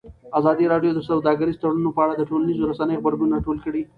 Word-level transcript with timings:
ازادي 0.39 0.65
راډیو 0.73 0.91
د 0.95 0.99
سوداګریز 1.09 1.57
تړونونه 1.61 1.89
په 1.93 2.01
اړه 2.03 2.13
د 2.17 2.23
ټولنیزو 2.29 2.69
رسنیو 2.71 3.01
غبرګونونه 3.01 3.35
راټول 3.37 3.57
کړي. 3.65 3.81